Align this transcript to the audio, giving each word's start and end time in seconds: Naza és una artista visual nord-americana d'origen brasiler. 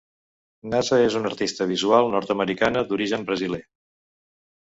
Naza 0.69 0.97
és 1.09 1.17
una 1.19 1.29
artista 1.31 1.67
visual 1.73 2.09
nord-americana 2.15 2.85
d'origen 2.89 3.29
brasiler. 3.29 3.61